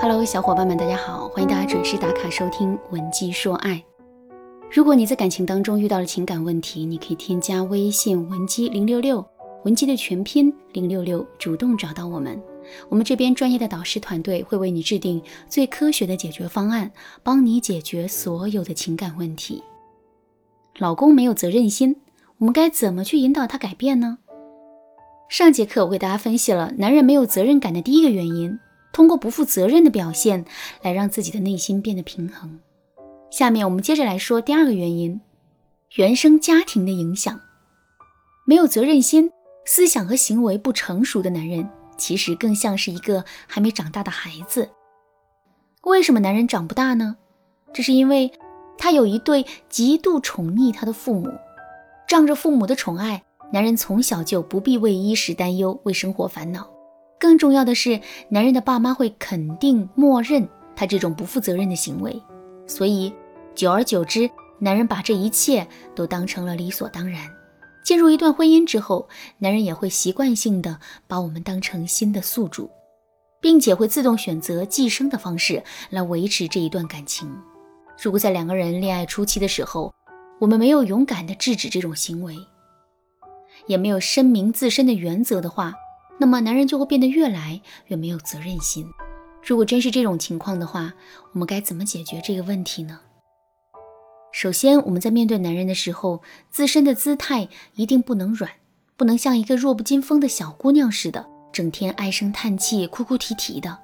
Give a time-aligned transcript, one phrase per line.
[0.00, 3.72] Hello，小伙伴们，大家好，欢迎大家准时打卡收听《文姬说爱》。
[4.70, 9.26] 如果你在感情当中遇到了情感问题，你可以添加微信文姬零六六，
[9.64, 12.40] 文姬的全拼零六六，主动找到我们，
[12.88, 16.88] 我们这边专业的导师团队会为你制定最科学的解决方案，
[17.24, 19.64] 帮你解决所有的情感问题。
[20.78, 21.96] 老公没有责任心，
[22.38, 24.18] 我们该怎么去引导他改变呢？
[25.28, 28.56] 上节课我给大家分析了男人没有责任感的第一个原因，
[28.92, 30.44] 通过不负责任的表现
[30.82, 32.58] 来让自己的内心变得平衡。
[33.30, 35.20] 下面我们接着来说第二个原因，
[35.96, 37.40] 原生家庭的影响。
[38.46, 39.30] 没有责任心、
[39.66, 44.70] 思想和行为不成熟的男人，其实更像是一个还没长大的孩子。
[45.82, 47.16] 为什么男人长不大呢？
[47.72, 48.32] 这是因为
[48.78, 51.30] 他有一对极度宠溺他的父母，
[52.08, 53.22] 仗着父母的宠爱。
[53.50, 56.68] 男人从小就不必为衣食担忧，为生活烦恼。
[57.18, 62.22] 更重要的是，男人的爸妈会肯定、默认他这种不负责任的行为，
[62.66, 63.12] 所以
[63.54, 67.28] 久而久之，男人把这一切都当成了理所当然。
[67.84, 72.70] 进入一段婚姻之后，男人也会习惯性的把我们当成新的宿主，
[73.40, 77.28] 并且会自动选择寄生的方式来维持这一段感情。
[78.00, 79.92] 如果在两个人恋爱初期的时候，
[80.38, 82.36] 我们没有勇敢的制止这种行为，
[83.66, 85.74] 也没有声明自身的原则的话，
[86.18, 88.86] 那么男人就会变得越来越没有责任心。
[89.42, 90.92] 如果真是这种情况的话，
[91.32, 93.00] 我们该怎么解决这个问题呢？
[94.30, 98.50] 首先，我们在面对男人的时候，自身的姿态一定不能软，
[98.96, 103.78] 不能像一个弱不禁风的小姑娘似的，整天唉声叹气、哭哭啼啼的，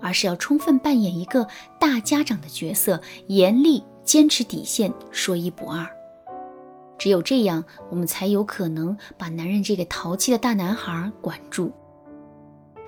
[0.00, 5.88] 而是要充分扮演一个大家长的角色，严厉坚持底线，说一不二。
[7.00, 11.72] 只有这样，我们才有可能把男人这个淘气的大男孩管住。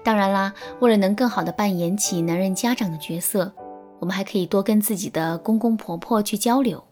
[0.04, 3.50] 当然啦，为了能更好的扮演起男人家长的角色，
[3.98, 6.84] 我们还可以多跟自己的公公婆婆去交流。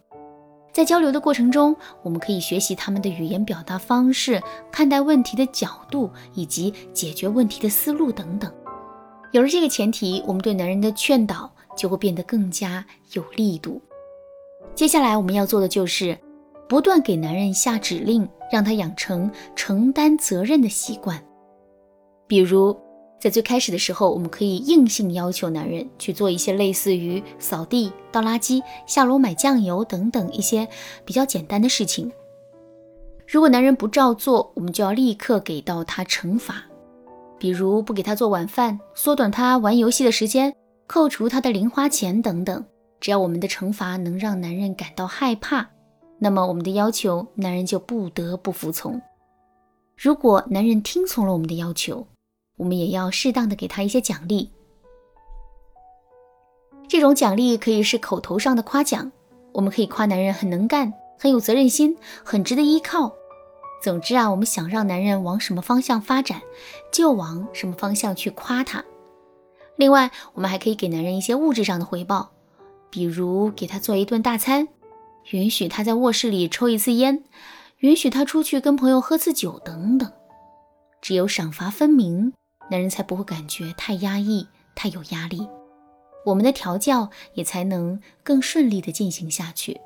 [0.73, 8.51] 在交流的过程中，我们可以学习他们的语言表达方式、看待问题的角度以及解决问题的思路等等。
[9.33, 13.79] 有了这个前提，我们对男人的劝导就会变得更加有力度。
[14.75, 16.17] 接下来我们要做的就是。
[16.71, 21.21] 不断给男人下指令，让他养成承担责任的习惯。
[22.29, 22.79] 比如，
[23.21, 30.69] 在最开始的时候，我们可以硬性要求男人去做一些类似于扫地、倒垃圾、下楼买酱油等等一些
[31.05, 32.09] 比较简单的事情。
[33.27, 36.63] 如果男人不照做，我们就要立刻给到他惩罚，
[37.37, 40.55] 比如不给他做晚饭、缩短他玩游戏的时间、
[40.87, 42.65] 扣除他的零花钱等等。
[43.01, 45.69] 只要我们的惩罚能让男人感到害怕。
[46.23, 49.01] 那么我们的要求，男人就不得不服从。
[49.97, 52.07] 如果男人听从了我们的要求，
[52.59, 54.51] 我们也要适当的给他一些奖励。
[56.87, 59.11] 这种奖励可以是口头上的夸奖，
[59.53, 63.15] 我们可以夸男人很能干、很有责任心、很值得依靠。
[63.83, 66.43] 总之啊，我们想让男人往什么方向发展，
[66.93, 68.85] 就往什么方向去夸他。
[69.77, 72.31] 另外，我们还可以给男人一些物质上的回报，
[72.91, 74.69] 比如给他做一顿大餐。
[75.31, 77.23] 允许他在卧室里抽一次烟，
[77.79, 80.11] 允许他出去跟朋友喝次酒等等。
[81.01, 82.33] 只有赏罚分明，
[82.71, 85.47] 男人才不会感觉太压抑、太有压力。
[86.27, 89.81] 我们的调教也才能更顺利地进行下去。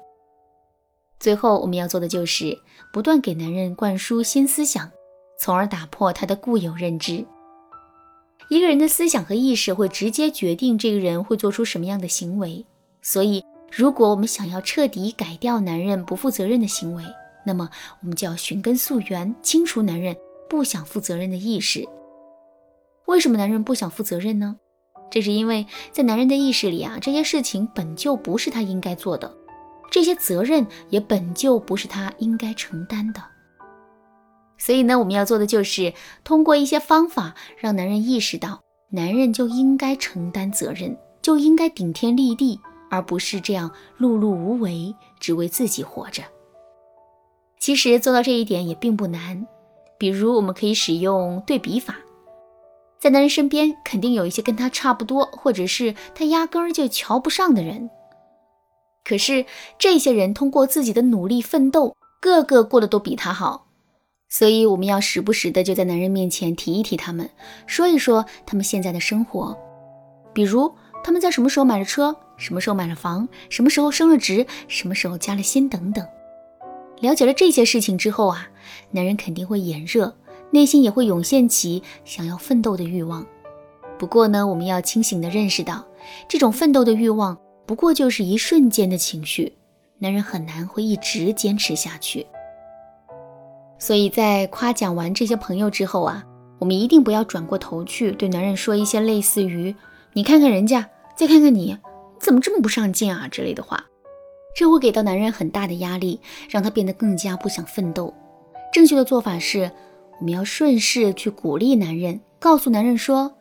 [1.20, 2.58] 最后，我们要做的就是
[2.92, 4.90] 不断给男人灌输新思想，
[5.38, 7.24] 从而打破他的固有认知。
[8.50, 12.66] 一个人的思想和意识会直接决定这个人会做出什么样的行为，
[13.02, 13.44] 所以。
[13.76, 17.02] 如果我们想要彻底改掉男人不负责任的行为，
[17.44, 17.68] 那么
[18.00, 20.16] 我们就要寻根溯源，清除男人
[20.48, 21.84] 不想负责任的意识。
[23.06, 24.54] 为什么男人不想负责任呢？
[25.10, 29.34] 这是因为在男人的意识里啊，这些事情本就不是他应该做的，
[29.90, 33.20] 这些责任也本就不是他应该承担的。
[34.56, 35.92] 所以呢，我们要做的就是
[36.22, 42.60] 通过一些方法，让男人意识到，男人就应该承担责任，就应该顶天立地。
[42.94, 46.22] 而不是这样碌碌无为，只为自己活着。
[47.58, 49.46] 其实做到这一点也并不难，
[49.98, 51.96] 比如我们可以使用对比法，
[53.00, 57.90] 在男人身边肯定有一些跟他差不多，或者是他压根儿就瞧不上的人。
[59.02, 59.44] 可是
[59.78, 63.66] 这些人通过自己的努力奋斗，个个过得都比他好，
[64.28, 67.28] 所以我们要时不时的就在男人面前提一提他们，
[67.66, 69.56] 说一说他们现在的生活，
[70.32, 70.74] 比如
[71.04, 72.16] 他们在什么时候买了车。
[72.36, 73.28] 什么时候买了房？
[73.48, 74.44] 什么时候升了职？
[74.66, 75.68] 什么时候加了薪？
[75.68, 76.04] 等等。
[77.00, 78.48] 了解了这些事情之后啊，
[78.90, 80.12] 男人肯定会眼热，
[80.50, 83.24] 内心也会涌现起想要奋斗的欲望。
[83.98, 85.84] 不过呢，我们要清醒地认识到，
[86.26, 89.52] 这种奋斗的欲望不过就是一瞬间的情绪，
[89.98, 92.26] 男人很难会一直坚持下去。
[93.78, 96.24] 所以在夸奖完这些朋友之后啊，
[96.58, 99.74] 我们一定不要转过头去对男人说一些类似于
[100.14, 101.78] “你看看人家，再看看你，你
[102.18, 103.84] 怎么这么不上进啊”之类的话，
[104.54, 108.12] 这会给到男人很大的压力，让他变得更加不想奋斗。
[108.72, 109.70] 正确的做法是，
[110.18, 113.32] 我们要顺势去鼓励男人，告诉男人说：“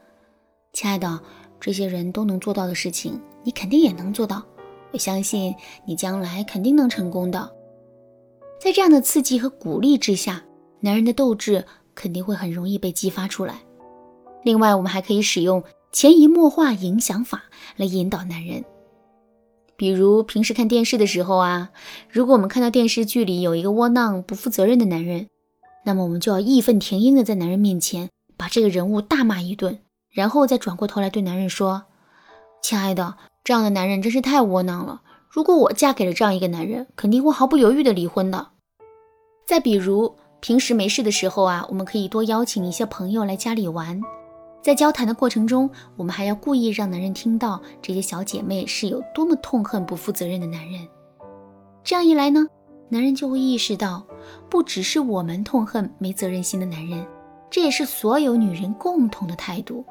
[0.73, 1.19] 亲爱的，
[1.59, 4.43] 这些人都能做到的事情，你肯定也能做到。
[4.91, 5.55] 我相信
[5.85, 7.51] 你将来肯定能成功的。”
[8.61, 10.43] 在这样的刺激和鼓励之下，
[10.79, 11.65] 男人的斗志
[11.95, 13.55] 肯定会很容易被激发出来。
[14.43, 17.43] 另外，我们还可以使用潜移默化影响法
[17.77, 18.65] 来引导男人。
[19.77, 21.69] 比如平时看电视的时候啊，
[22.09, 25.27] 如果我们看到电视剧里有一个窝囊不负责任的男人，
[25.85, 29.79] 那么我们就要义愤填膺的在男人面前把这个人物大骂一顿，
[30.09, 31.83] 然后再转过头来对男人说
[32.63, 35.03] ：“亲爱的，这样的男人真是太窝囊了。
[35.29, 38.47] 如果我嫁给了这样一个男人，肯定会毫不犹豫的离婚的。”
[39.45, 44.01] 再比如，平时没事的时候啊，我们可以多邀请一些朋友来家里玩。
[44.63, 50.87] 在交谈的过程中，我们还要故意让男人听到这些小姐妹是有多么痛恨不负责任的男人。
[51.83, 52.47] 这样一来呢，
[52.87, 54.07] 男人就会意识到，
[54.49, 57.05] 不只是我们痛恨没责任心的男人，
[57.49, 59.83] 这也是所有女人共同的态度。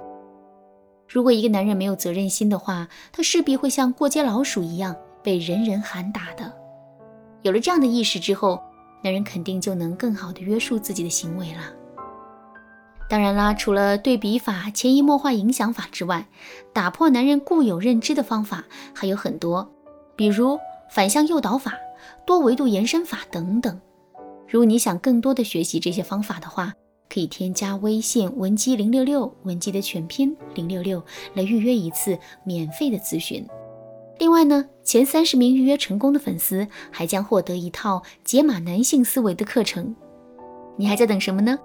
[1.07, 6.51] 如果一个男人没有责任心的话，他势必会像过街老鼠一样被人人喊打的。
[7.43, 8.59] 有了这样的意识之后，
[9.05, 11.61] 男人肯定就能更好的约束自己的行为了。
[13.13, 16.27] 当然啦，除了对比法、潜移默化影响法之外，
[16.73, 18.65] 打破男人固有认知的方法
[18.95, 19.71] 还有很多，
[20.17, 20.59] 比如
[20.91, 21.75] 反向诱导法、
[22.27, 23.79] 多维度延伸法等等。
[24.49, 26.73] 如果你想更多的学习这些方法的话，
[27.11, 31.05] 可以添加微信文姬零六六，文姬的全拼零六六，
[31.35, 33.47] 来预约一次免费的咨询。
[34.21, 39.95] 另外呢，前三十名预约成功的粉丝还将获得一套解码男性思维的课程。
[40.79, 41.59] 你还在等什么呢？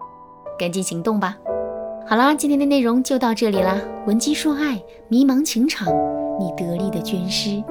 [0.58, 1.38] 赶紧行动吧！
[2.08, 3.78] 好啦，今天的内容就到这里啦。
[4.08, 5.88] 闻鸡说爱，迷茫情场，
[6.40, 7.64] 你得力的军师。